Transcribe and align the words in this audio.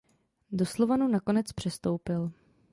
Do 0.51 0.65
Slovanu 0.65 1.07
nakonec 1.07 1.51
přestoupil. 1.51 2.31